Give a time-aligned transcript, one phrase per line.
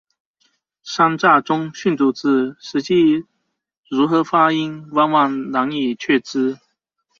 [0.81, 3.27] 乡札中的训读字实际
[3.87, 6.57] 如何发音往往难以确知。